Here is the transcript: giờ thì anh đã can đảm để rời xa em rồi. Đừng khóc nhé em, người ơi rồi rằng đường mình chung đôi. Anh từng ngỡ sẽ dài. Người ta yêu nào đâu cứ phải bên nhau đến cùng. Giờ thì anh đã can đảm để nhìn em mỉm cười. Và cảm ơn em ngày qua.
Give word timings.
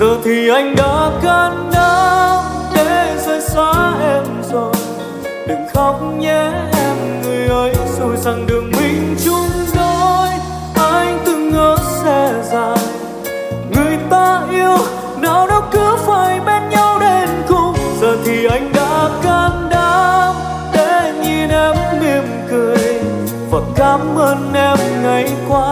giờ 0.00 0.18
thì 0.24 0.48
anh 0.48 0.76
đã 0.76 1.10
can 1.22 1.70
đảm 1.72 2.44
để 2.74 3.16
rời 3.26 3.40
xa 3.40 3.94
em 4.00 4.24
rồi. 4.52 4.74
Đừng 5.48 5.66
khóc 5.74 6.00
nhé 6.18 6.50
em, 6.72 7.22
người 7.22 7.46
ơi 7.48 7.74
rồi 7.98 8.16
rằng 8.16 8.46
đường 8.46 8.70
mình 8.70 9.16
chung 9.24 9.50
đôi. 9.74 10.28
Anh 10.74 11.18
từng 11.26 11.50
ngỡ 11.50 11.76
sẽ 12.04 12.32
dài. 12.52 12.78
Người 13.70 13.98
ta 14.10 14.42
yêu 14.50 14.76
nào 15.18 15.46
đâu 15.46 15.62
cứ 15.72 15.96
phải 16.06 16.40
bên 16.40 16.68
nhau 16.70 16.98
đến 17.00 17.28
cùng. 17.48 17.74
Giờ 18.00 18.16
thì 18.24 18.46
anh 18.46 18.72
đã 18.72 19.08
can 19.22 19.68
đảm 19.70 20.34
để 20.72 21.12
nhìn 21.22 21.48
em 21.48 21.76
mỉm 22.00 22.24
cười. 22.50 23.00
Và 23.50 23.58
cảm 23.76 24.00
ơn 24.18 24.52
em 24.54 24.78
ngày 25.02 25.32
qua. 25.48 25.69